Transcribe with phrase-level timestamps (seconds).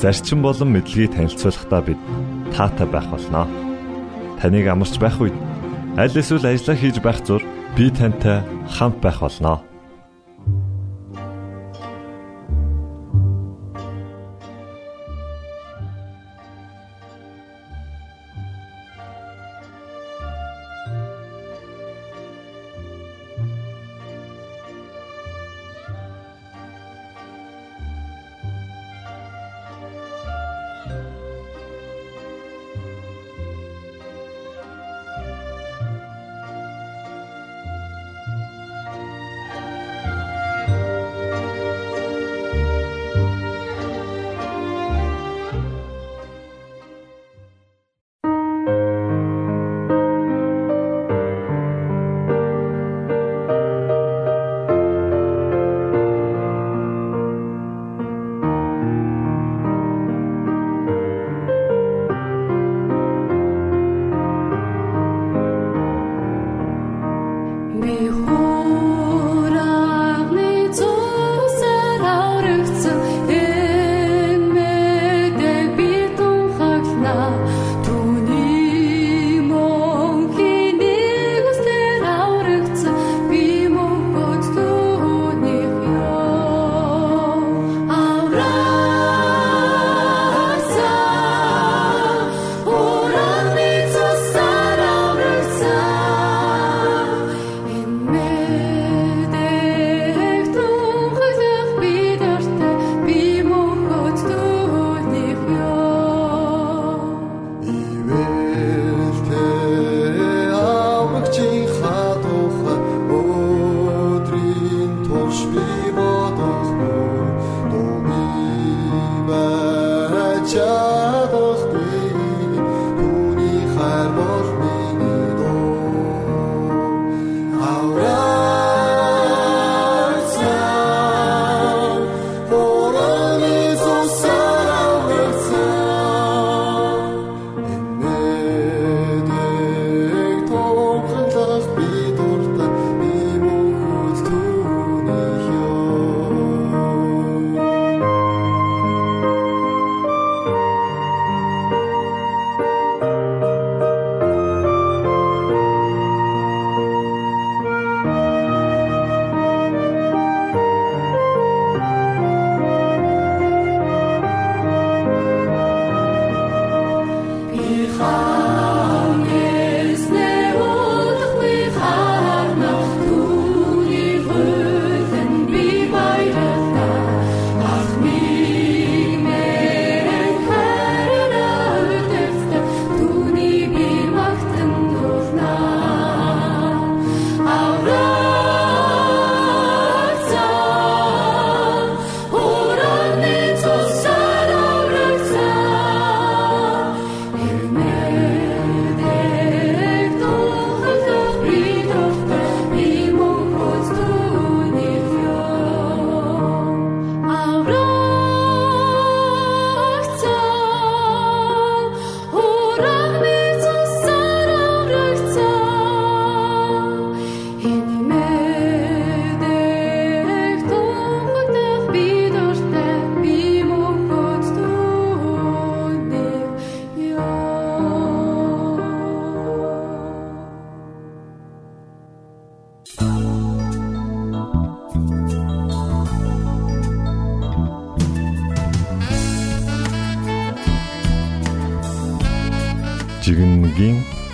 [0.00, 2.00] зарчим болон мэдлэгийг танилцуулахдаа бид
[2.56, 3.44] таатай байх болноо.
[4.40, 5.36] Таныг амарч байх үед
[6.00, 7.44] аль эсвэл ажиллаа хийж байх зур
[7.76, 8.40] би тантай
[8.72, 9.60] хамт байх болноо.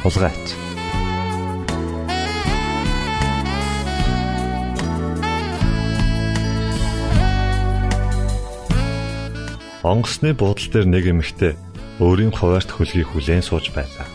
[0.06, 0.54] Хулгайч.
[9.82, 11.52] Онгоцны буудлын дээр нэг эмэгтэй
[11.98, 14.06] өөрийн хуваарт хөлгийг хүлээн сууж байлаа.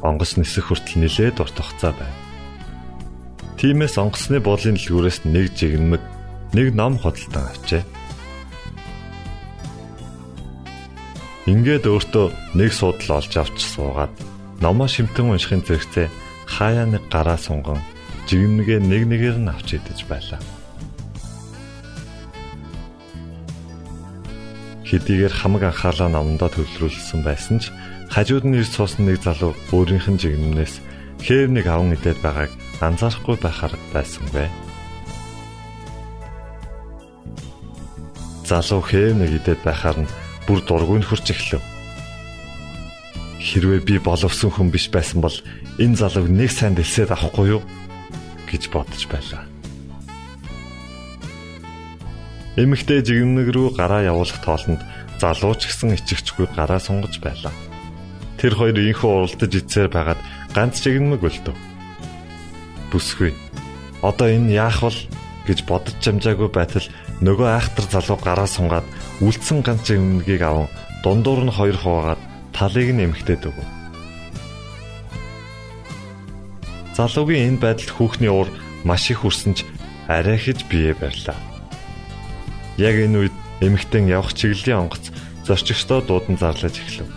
[0.00, 2.16] Онгоц нисэх хүртэл нилээд урт хугацаа байв.
[3.60, 6.02] Тимээс онгоцны буудлын дэлгүүрээс нэг жигнэмэг
[6.56, 7.84] нэг ном хөдөлтөн авчээ.
[11.48, 14.29] Ингээд өөртөө нэг суудал олж авч суугаад
[14.60, 16.08] номоо шимтэн уншихын зэрэгцээ
[16.44, 17.80] хаяа нэг гараа сунган
[18.28, 20.40] жигнэгээ нэг нэгээр нь авч идэж байлаа.
[24.84, 27.72] Хэдийгээр хамаг анхаалаа номдоо төвлөрүүлсэн байсан ч
[28.12, 30.74] хажууд нь ирж суусан нэг залуу өөрийнх нь жигнэнээс
[31.24, 32.50] хээв нэг аван идээд байгааг
[32.82, 34.50] анзаарахгүй байхаар байсангүй.
[38.50, 40.12] Залуу хээв нэг идээд байхаар нь
[40.44, 41.62] бүр дургүй хурж эхлэв.
[43.40, 45.32] Хэрвээ би боловсон хүн биш байсан бол
[45.80, 47.62] энэ залууг нэг сайн дэлсээд авахгүй юу
[48.44, 49.48] гэж бодож байлаа.
[52.60, 54.84] Эмэгтэй жигнэг рүү гараа явуулах тоолонд
[55.16, 57.54] залуу ч гэсэн ичгчгүй гараа сунгаж байлаа.
[58.36, 60.20] Тэр хоёр инхүү уралдаж ицээр байгаад
[60.52, 61.56] ганц жигнэмэг өлтөв
[62.92, 63.32] бүсгүй.
[64.04, 64.92] Одоо энэ яах вэ
[65.48, 66.84] гэж бодож чамжаагүй байтал
[67.24, 68.86] нөгөө айхтар залуу гараа сунгаад
[69.24, 70.68] үлдсэн ганц өмнөгийг аван
[71.00, 73.68] дундуур нь хоёр хуваагаад талыг нь эмхтээд өгөв.
[76.96, 78.48] Залуугийн энэ байдалд хүүхний уур
[78.84, 79.64] маш их хүрсэн ч
[80.10, 81.38] арай хэж бие барьлаа.
[82.76, 85.12] Яг энэ үед эмхтэн явах чиглэлийн онгоц
[85.46, 87.08] зорчигчдоо дуудан зарлаж эхлэв.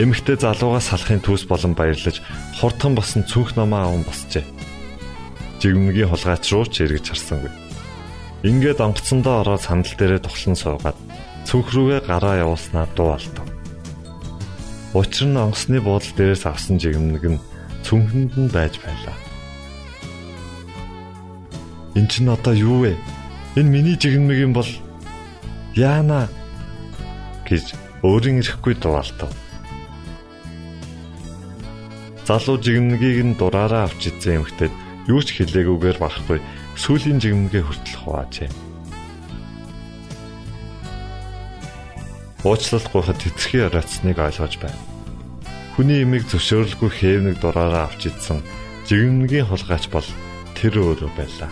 [0.00, 2.24] Эмэгтэй залуугаас салахын төс болон баярлаж
[2.56, 4.44] хурдхан босон цүнх номоо аван босчээ.
[5.60, 7.52] Жигмэгийн хулгайч руу ч эргэж харсангүй.
[8.48, 10.98] Ингээд онгоцсондоо ороод сандал дээрээ тоглон суугаад
[11.44, 13.51] цүнх рүүгээ гараа явуулснаа дуу алдав.
[14.92, 17.40] Учир нь онгоцны буудлын дээрээс авсан жигмэг нь
[17.80, 19.16] цүнхэнд нь байж байлаа.
[21.96, 22.92] Энд чинь одоо юу вэ?
[23.56, 24.68] Энэ миний жигмэг юм бол
[25.72, 26.28] яана
[27.48, 27.72] гэж
[28.04, 29.32] өөрийн ирэхгүй дуу алдав.
[32.28, 34.72] Залуу жигмэгийг нь дураараа авч идсэн эмэгтэйд
[35.08, 36.38] юу ч хэлээгүйгээр барахгүй
[36.76, 38.71] сүүлийн жигмэгээ хүртэл хуваажээ.
[42.42, 44.82] Уучлалт гуйхад тэтгэхийн ороцсныг ойлгож байна.
[45.78, 48.42] Хүний имийг зөвшөөрөлгүй хээвнэг дураараа авч идсэн
[48.90, 50.08] жигмэгийн хулгайч бол
[50.58, 51.50] тэр өөрөө байлаа.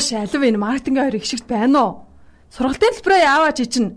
[0.00, 1.92] Хөөш алив энэ маркетингийн хоёр ихшигт байна уу?
[2.48, 3.92] Сургалтын төлбөрөө яаваач ичнэ.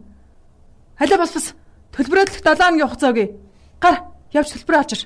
[0.99, 1.47] Халаа бас бас
[1.95, 3.27] төлбөрөөлөх 7 хоногийн хугацаа өгье.
[3.79, 3.95] Гар
[4.35, 5.01] явж төлбөрөө авчир.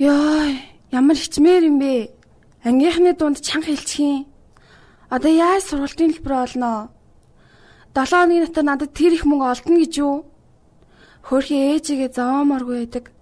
[0.00, 0.64] Йой,
[0.96, 2.08] ямар хичмээр юм бэ?
[2.64, 4.24] Ангийнхны дунд чанга хэлчих юм.
[5.12, 6.88] Одоо яаж сургалтын төлбөр олноо?
[7.92, 10.24] 7 хоногийн натар надад тэр их мөнгө олдно гэж юу?
[11.20, 13.12] Хөрхи ээжигээ зовооморгүй байдаг.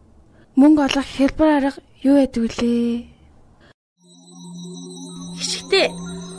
[0.55, 2.47] Мөнгө олох хэлбэр арга юу байдаг
[5.43, 5.51] вүлээ?
[5.51, 5.87] Хишгтээ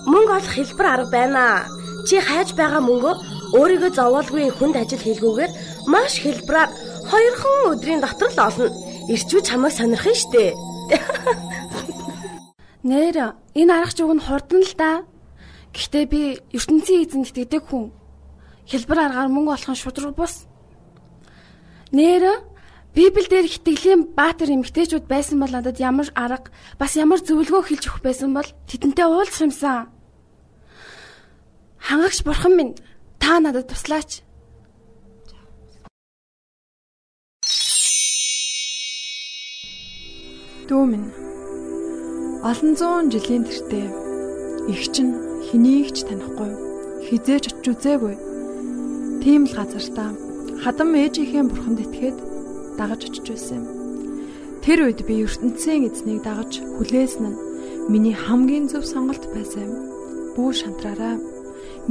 [0.08, 1.68] мөнгө олох хэлбэр арга байна.
[2.08, 3.14] Чи хайж байгаа мөнгөө
[3.56, 5.52] өөрийгөө зовоолгүй хүнд ажил хийлгүүгээр
[5.88, 6.70] маш хэлбраар
[7.08, 8.68] хоёрхан өдрийн дотор л олно.
[9.12, 10.56] Ирчүү чамайг сонирхно штэ.
[12.88, 15.04] Нэр энэ арга жуг нь хурдан л да.
[15.72, 17.92] Гэхдээ би ертөнцийн эзэнд итгэдэг хүн.
[18.68, 20.48] Хэлбэр аргаар мөнгө олох нь шудраг бус.
[21.92, 22.44] Нэр
[22.94, 28.06] Библиэл дээр итгэлийн баатар эмгтээчүүд байсан бол надад ямар арга бас ямар зөвлөгөө хэлж өгөх
[28.06, 29.90] байсан бол тэдэнтэй уулзах юмсан.
[31.82, 32.78] Хангагч бурхан минь
[33.18, 34.22] та надад туслаач.
[40.70, 41.10] Дүү минь
[42.46, 43.90] олон зуун жилийн тэртээ
[44.70, 45.18] их чинь
[45.50, 46.52] хэнийг ч танихгүй
[47.10, 48.16] хизээч очиж үзээгүй.
[49.26, 50.14] Тийм л газартаа
[50.62, 52.33] хадам ээжийнхээ бурханд итгээд
[52.80, 53.68] дагаж очиж байсан юм.
[54.64, 57.42] Тэр үед би ертөнцийн эзнийг дагаж хүлээсэн нь
[57.92, 59.76] миний хамгийн зөв сонголт байсан юм.
[60.36, 61.16] Бүү шантраараа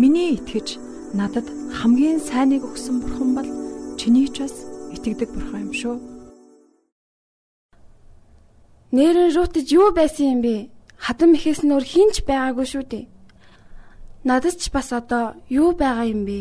[0.00, 0.80] миний итгэж
[1.12, 1.46] надад
[1.78, 3.48] хамгийн сайныг өгсөн бурхан бол
[4.00, 4.56] чиний ч бас
[4.94, 5.96] итгэдэг бурхан юм шүү.
[8.92, 10.56] Нэрэн рутж юу байсан юм бэ?
[10.96, 13.04] Хадам ихэс нөр хинч байгаагүй шүү дээ.
[14.24, 16.40] Надад ч бас одоо юу байгаа юм бэ?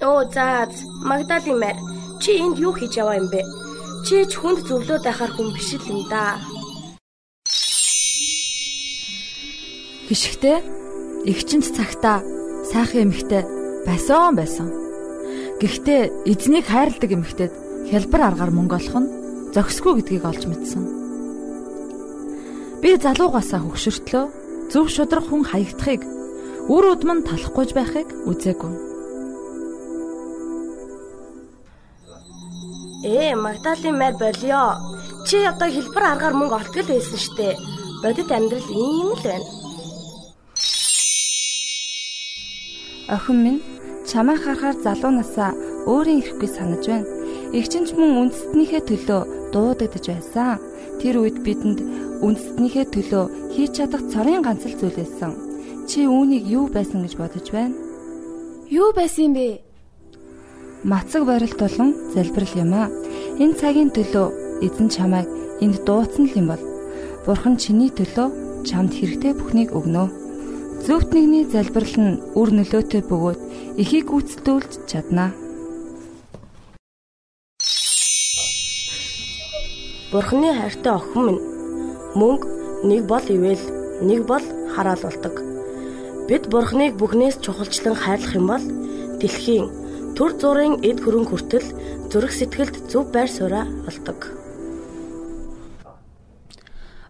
[0.00, 0.64] Оо заа
[1.04, 1.76] Магдалин мэр
[2.20, 3.40] чи энд юу хийж яваа юм бэ?
[4.04, 6.36] Чи ч хүнд зөвлөөд байхаар хүн биш л юм да.
[10.08, 10.58] Хишгтээ
[11.30, 12.20] эгчэнц цагта
[12.68, 13.42] сайхан эмэгтэй
[13.88, 14.68] байсан байсан.
[15.60, 17.52] Гэхдээ эзнийг хайрладаг эмэгтэйд
[17.88, 19.12] хялбар аргаар мөнгө олох нь
[19.56, 20.82] зохисгүй гэдгийг олж мэдсэн.
[22.80, 24.24] Би залуугаасаа хөгшөртлөө
[24.72, 26.02] зөв шудраг хүн хаягдахыг
[26.68, 28.89] үр удам нь талахгүй байхыг үзээгүй.
[33.02, 34.76] Ээ, Магдалин мэр болио.
[35.24, 37.56] Чи одоо хэлбэр аргаар мөнгө олтгол байсан штэ.
[38.04, 39.48] Бодит амьдрал ийм л байна.
[43.08, 43.60] Охин минь
[44.04, 45.56] чамайг харахаар залуу насаа
[45.88, 47.08] өөрийн ирэхгүй санаж байна.
[47.56, 49.20] Игчинч мөн үндэстнийхээ төлөө
[49.52, 50.60] дуудагдж байсан.
[51.00, 51.80] Тэр үед бидэнд
[52.20, 53.24] үндэстнийхээ төлөө
[53.56, 55.32] хийж чадах цорын ганц л зүйл байсан.
[55.88, 57.72] Чи үүнийг юу байсан гэж бодож байна?
[58.68, 59.69] Юу байсан юм бэ?
[60.82, 62.88] Мацаг барилт болон залбирал юм аа.
[63.36, 65.28] Энэ цагийн төлөө эзэн чамайг
[65.60, 66.62] энд дуудсан л юм бол
[67.26, 70.08] Бурхан чиний төлөө чамд хэрэгтэй бүхнийг өгнө.
[70.80, 73.40] Зөвхт нэгний залбирал нь үр нөлөөтэй бөгөөд
[73.76, 75.36] эхийг гүйцэтгүүлж чаднаа.
[80.08, 81.44] Бурхны хайртай охин минь
[82.16, 82.48] мөнгө
[82.88, 83.64] нэг бол ивэл
[84.00, 85.44] нэг бол хараалуулдаг.
[86.24, 88.64] Бид Бурхныг бүхнээс чухалчлан хайрлах юм бол
[89.20, 89.79] дэлхийн
[90.20, 91.66] төр зургийн эд хөрөнгө хүртэл
[92.12, 94.28] зүрх сэтгэлд зөв байр сууриа олдог.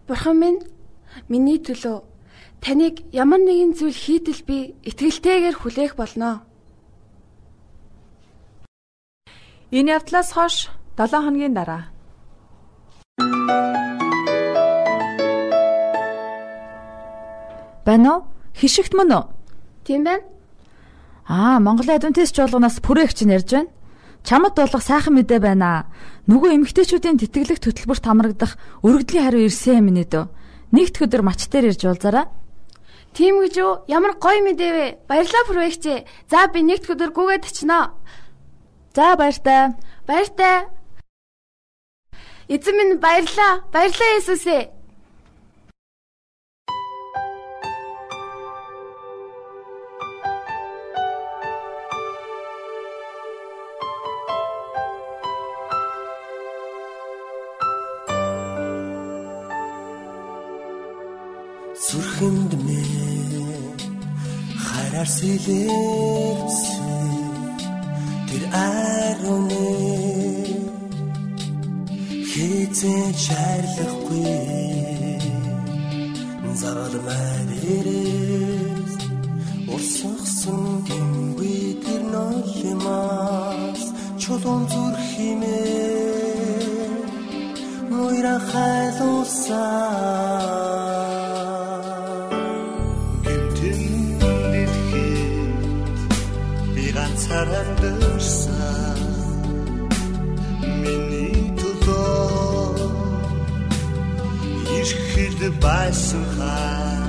[0.07, 0.63] Бурхан минь
[1.27, 2.07] миний төлөө
[2.63, 6.47] таныг ямар нэгэн зүйл хийдэл би итгэлтэйгээр хүлээх болно.
[9.75, 11.91] Энэ явдлаас хойш 7 хоногийн дараа
[17.83, 18.23] уу?
[18.55, 19.23] Хишигт мөн үү?
[19.83, 20.23] Тийм байна.
[21.31, 23.71] Аа, Монголын адвентист жуулгнаас бүрээгч нь ярьж байна.
[24.27, 25.87] Чамд болох сайхан мэдээ байна.
[26.27, 30.03] Нөгөө эмгтээчүүдийн тэтгэлэг хөтөлбөрт хамрагдах өргөдлийн хариу ирсэн юм нэ.
[30.75, 32.27] Нэгд өдөр мач дээр ирж уулзаараа.
[33.15, 33.71] Тийм гэж юу?
[33.87, 34.87] Ямар гоё мэдээ вэ?
[35.07, 35.83] Баярлалаа бүрээгч.
[36.27, 37.95] За би нэгд өдөр гүгээд очиноо.
[38.91, 39.79] За баяртай.
[40.03, 40.67] Баяртай.
[42.51, 43.63] Эзэн минь баярлаа.
[43.71, 44.80] Баярлаа Есүс ээ.
[65.15, 66.89] Сэлэрсэн
[68.27, 69.67] тэр аруны
[72.31, 74.35] хийцэн шаарлахгүй
[76.61, 78.93] зарал мэрээс
[79.73, 83.81] урсгсан гингүй тэр нойлмас
[84.21, 86.11] чулуун зүрхимээ
[87.91, 89.81] мойра хайлуусаа
[105.49, 107.01] байсан хаа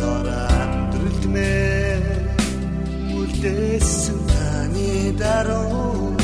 [0.00, 1.52] дара амдрэлтмэ
[3.18, 4.90] үлдээсэн таны
[5.20, 6.16] даруу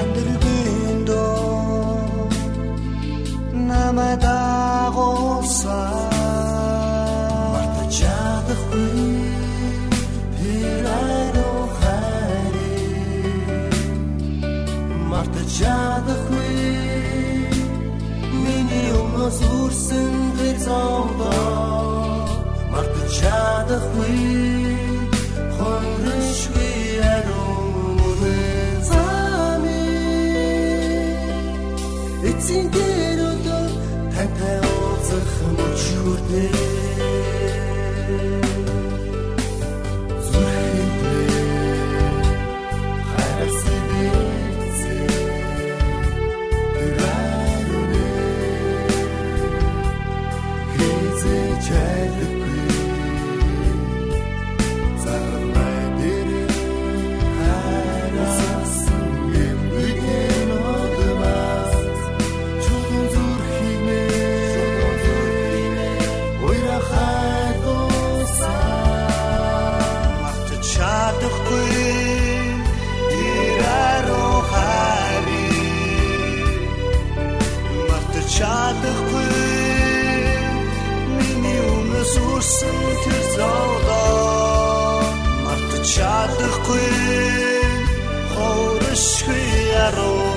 [0.00, 1.24] амдрэгүндө
[3.68, 5.00] намадагоса
[7.52, 8.92] мартачадахгүй
[10.36, 12.72] пирайно хари
[15.10, 16.39] мартачадахгүй
[19.38, 22.26] үрсэн тэр зовдоо
[22.72, 24.18] мартаж чадахгүй
[25.56, 26.74] хонрышгүй
[27.16, 28.10] яруу
[28.90, 29.82] зами
[32.30, 33.70] эцсийн дээр өдөр
[34.14, 35.30] тантай уулзах
[88.90, 90.29] мөч хүртээ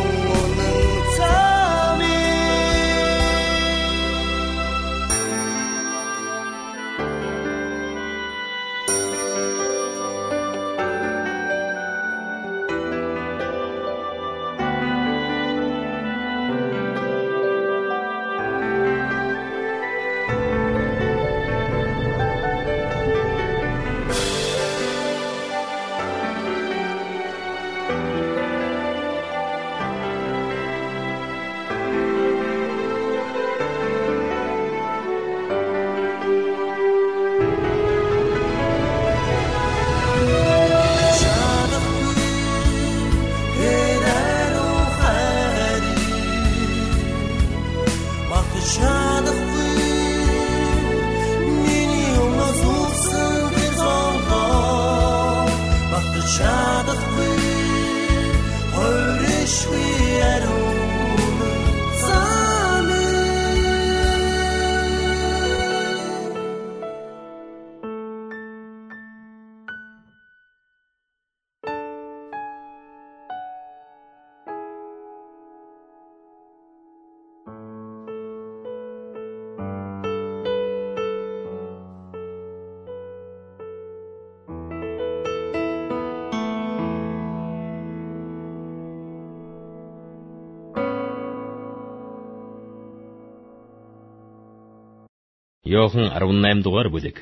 [95.74, 97.18] Йохан 18 дугаар бүлэг.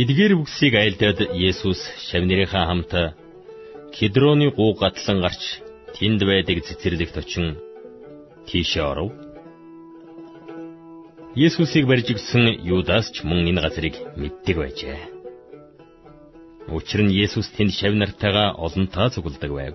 [0.00, 2.92] Эдгээр үгсийг айлдаад Есүс шавнырийнхаа хамт
[3.94, 5.42] Кедроны гуу гатлан гарч
[5.96, 7.46] тэнд байдаг цэцэрлэгт очин
[8.46, 9.10] тийшээ оров.
[11.46, 12.44] Есүсийг барьж гисэн
[12.76, 15.00] Юдас ч мөн энэ газрыг мэддэг байжээ.
[16.76, 19.74] Учир нь Есүс тэнд шав нартайгаа олонтаа цугладаг байв.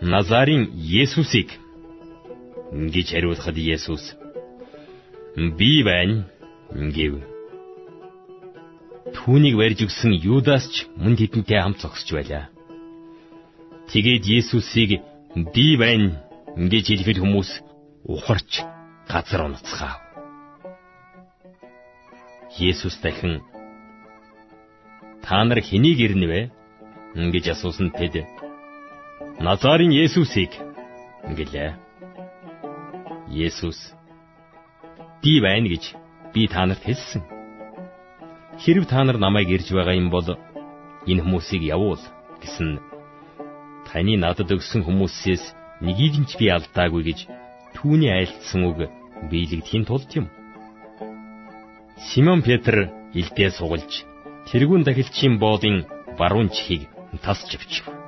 [0.00, 1.52] Назарын Есүсийг
[2.72, 4.16] гэж хариулахад Есүс
[5.36, 6.24] би байна
[6.72, 7.20] гэв.
[9.12, 12.48] Түүнийг барьж өгсөн Юдас ч мөн тэдэнтэй хамт зогсож байлаа.
[13.92, 15.04] Тэгээд Есүсийг
[15.52, 16.16] би байна
[16.56, 17.50] гэж хэлэхэд хүмүүс
[18.08, 18.64] ухарч
[19.04, 20.00] газар унацгаав.
[22.56, 23.44] Есүс дахин
[25.20, 26.40] та нар хэнийг ирнэ вэ?
[27.14, 28.24] гэж асуусан тэд
[29.40, 30.52] Назарын Есүсийг
[31.24, 31.72] гэлээ.
[33.32, 33.96] Есүс
[35.22, 35.96] "Би байна" гэж
[36.34, 37.24] би та нарт хэлсэн.
[38.60, 40.36] Хэрв та нар намайг ирж байгаа юм бол
[41.08, 42.02] энэ хүмүүсийг явуул
[42.44, 42.84] гэсэн
[43.88, 45.44] таны надад өгсөн хүмүүсээс
[45.80, 47.18] нэгийг нь ч би алдаагүй гэж
[47.80, 48.92] түүний айлтсан үг
[49.32, 50.28] биелэгдэхийн тулд юм.
[52.12, 54.04] Симон Петр илдээ сугалж
[54.52, 55.88] тэрүүн дахилчийн боолын
[56.20, 56.92] баруун чихийг
[57.24, 57.99] тасч авчив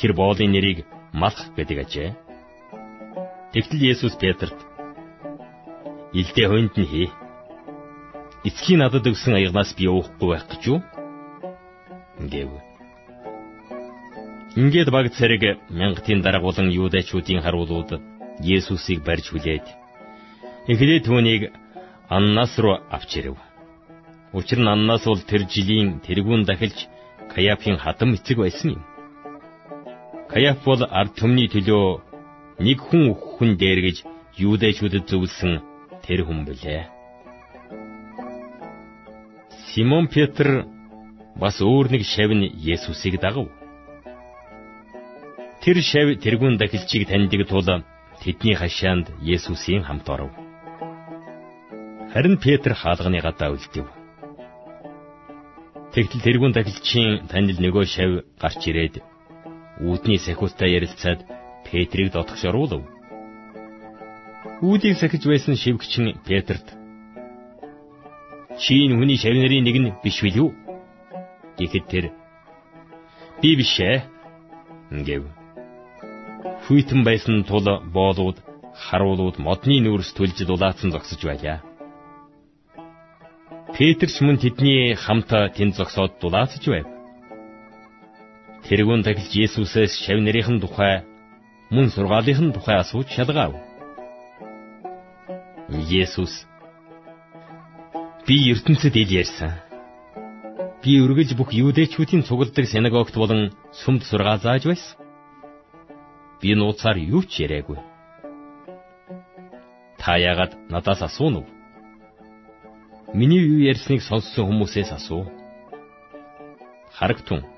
[0.00, 2.10] тэр боолын нэрийг Малх гэдэг ажээ.
[3.52, 4.58] Тэгтэл Есүс Петрт
[6.12, 7.08] "Илдээ хойнд нь хий.
[8.48, 10.78] Эцгийн надад өгсөн аягнаас би уухгүй байх гэж юу?"
[12.32, 12.50] гэв.
[14.60, 17.90] Ингээд баг цэрэг мянгатын дараагуулан юудэчүүдийн харуулууд
[18.42, 19.66] Есүсийг барьж хүлээд
[20.72, 21.42] эхлээд түүнийг
[22.08, 23.36] Аннас руу авч ирэв.
[24.32, 26.78] Учир нь Аннас бол тэр жилийн тэргүүн дахилж
[27.32, 28.82] Каяфын хатам эцэг байсан юм.
[30.28, 32.04] Каяф бол ард түмний төлөө
[32.60, 34.04] нэг хүн хүн дээргэж
[34.36, 35.52] юудэчүүдэд зөвлөсөн
[36.04, 36.84] тэр хүн билээ.
[39.72, 40.68] Симон Петр
[41.40, 43.48] бас өөр нэг шавь нь Есүсийг дагав.
[45.62, 47.68] Тэр шавь тэргүүн дахилчийг таньдаг тул
[48.20, 50.32] тэдний хашаанд Есүсийн хамт оров.
[52.12, 53.86] Харин Петр хаалганы гадаа үлдэв.
[55.94, 58.94] Тэгтэл тэргүүн дахилчийн танил нөгөө шавь гарч ирээд
[59.80, 61.20] үүдний сахиустай ярилцаад
[61.64, 62.82] Петрийг дотгош оруулав.
[64.62, 66.66] Үүдийг сахиж байсан шивгчин Петрт
[68.58, 70.50] "Чи энэ хүний шавь нарын нэг нь биш билүү?"
[71.58, 72.04] гэхэд тэр
[73.40, 74.02] "Би биш ээ"
[75.06, 75.22] гэв.
[76.66, 78.38] Хүйтэн байсан тул боолууд,
[78.74, 81.62] харуулууд модны нүүрс түлж дулаацсан зогсож байлаа.
[83.76, 86.97] Петр ч мөн тэдний хамт тэнд зогсоод дулаацж байв.
[88.68, 91.04] Тэргүүн тахилч Есүсээс шав нарийнхэн тухай
[91.72, 93.56] мөн сургаалынхын тухай асууж шалгаав.
[96.02, 96.48] Есүс
[98.28, 99.56] Би ертөнцид ил ярьсан.
[100.84, 105.00] Би үргэлж бүх юудэчүүдийн цугладаг синагогт болон сүмд сургаал зааж байсан.
[106.40, 107.80] Би нууцаар юу ч яриаггүй.
[109.96, 111.48] Та яагаад надаас асуув?
[113.16, 115.24] Миний юу ярьсныг сонссон хүмүүсээс асуу.
[116.92, 117.48] Харагтун.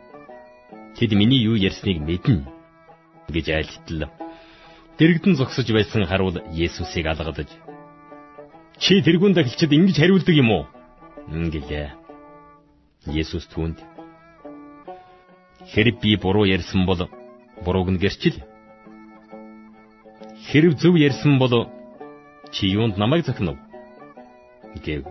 [1.00, 2.44] Тэд миний юу ярьсныг мэднэ
[3.32, 4.12] гэж айлтлаа.
[5.00, 7.48] Дэрэгдэн зогсож байсан харуул Есүсийг алгадаж
[8.76, 10.64] Чи тэрүүн дахилчид ингэж хариулдаг юм уу?
[11.32, 11.96] Ингэлээ.
[13.08, 13.80] Есүс түүнд
[15.72, 17.08] Хэрэг би буруу ярьсан бол
[17.64, 18.36] бурууг нь гэрчил.
[20.52, 21.68] Хэрэг зөв ярьсан бол
[22.52, 23.56] чи юунд намайг захинав?
[24.84, 25.08] гэв.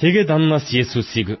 [0.00, 1.40] Тэгээд Аннас Есүсийг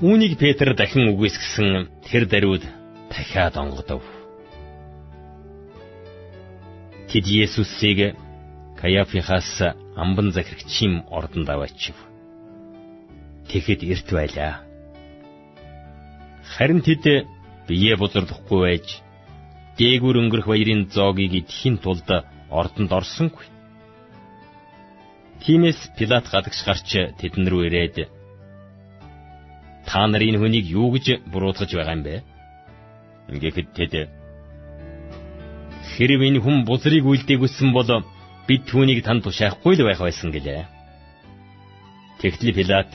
[0.00, 2.64] Үүнийг Петр дахин үгүйсгэсэн тэр даруйд
[3.12, 4.00] дахиад онгодов.
[7.12, 8.16] Тэд Есүсийг
[8.80, 9.60] Каяфихаас
[10.00, 11.92] амбан захирагчийн ордонд аваачив.
[13.52, 14.64] Тэгэхэд эрт байлаа.
[16.48, 17.28] Харин тэд
[17.68, 18.86] бие бузарлахгүй байж
[19.76, 22.08] дээгүр өнгөрөх баярын зоогийг идэхийн тулд
[22.48, 23.52] ордонд орсонгүй.
[25.44, 26.88] Тиймээс Пилат гадагш гарч
[27.20, 28.19] тэдэн рүү ирээд
[29.90, 32.14] та нарын хүнийг юу гэж буруутгаж байгаа юм бэ?
[33.34, 33.94] Ингээд тэд
[35.90, 37.90] Хэрв энэ хүн бузрыг үлдээгүйсэн бол
[38.46, 40.62] бид түүнийг танд тушаахгүй л байх байсан гэлээ.
[42.22, 42.90] Тэгтэл Пилат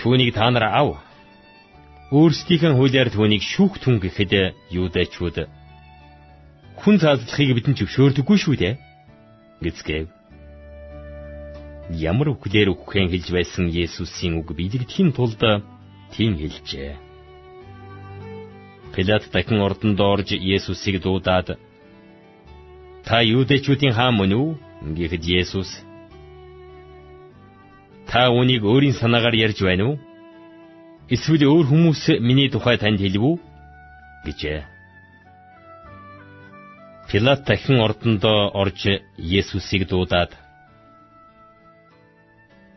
[0.00, 0.88] түүнийг та нар ав.
[2.16, 4.32] Өөрсдийнхээ хуулиар түүнийг шүүх түн гэхэд
[4.72, 5.36] юудэчүүд
[6.80, 8.74] хүн цааслахыг бидэнд зөвшөөрдөггүй шүү дээ.
[9.64, 10.21] гэцгээв.
[11.92, 15.36] Ямар үгээр үхэн хэлж байсан Есүсийн үг биелэгдэхийн тулд
[16.16, 16.96] тийм хэлжээ.
[18.96, 21.60] Пилат дахин ордонд орж Есүсийг дуудаад
[23.04, 24.48] Та юудэчүүдийн хаан мөн үү?
[24.96, 25.70] гэхэд Есүс
[28.08, 29.96] Та үнийг өөрийн санаагаар ярьж байна уу?
[31.12, 33.36] Эсвэл өөр хүмүүс миний тухай танд хэлв үү?
[34.24, 34.60] гэжээ.
[37.08, 38.80] Пилат дахин ордонд орж
[39.18, 40.32] Есүсийг дуудаад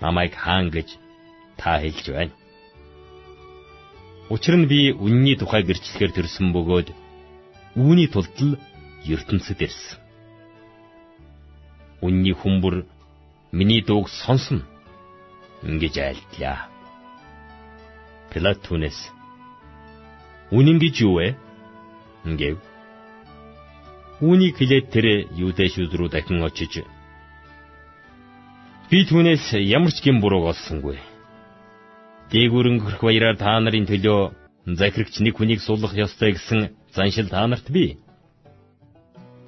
[0.00, 0.88] намайг хаан гэж
[1.56, 2.34] та хэлж байна.
[4.28, 6.88] Учир нь би үнний тухай гэрчлэхээр төрсөн бөгөөд
[7.78, 8.58] үүний тулд л
[9.06, 9.98] ертөнцид ирсэн.
[12.02, 12.84] Үнний хүмбэр
[13.52, 14.66] миний дууг сонсно
[15.62, 16.68] ингэж айлтлаа.
[18.30, 19.00] Пилат түүнээс
[20.50, 21.28] үнэн гэж юу вэ?
[22.34, 22.58] гэв.
[24.18, 26.82] Үүнийг хэлээд тэр юудэшүүд рүү дахин очиж
[28.90, 30.98] би түүнээс ямар ч гин бурууг олсонгүй.
[32.30, 34.30] Дээгүүрэн хөрх баяраар та нарын төлөө
[34.78, 37.98] захирагч нэг хүнийг суллах ёстой гэсэн заншил та нарт бий.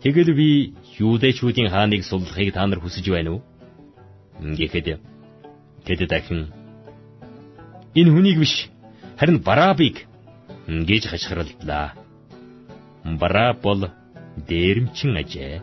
[0.03, 3.42] Тэгэл би юудэшүүдийн хааныг суллахыг та нар хүсэж байна уу?
[4.42, 4.98] Гэхэд
[5.87, 6.51] тэд дахин
[7.94, 8.70] энэ хүнийг биш
[9.18, 10.07] харин Барабыг
[10.66, 11.94] гэж хашгиралдлаа.
[13.05, 13.90] Бараб бол
[14.48, 15.62] дээрэмчин ажээ.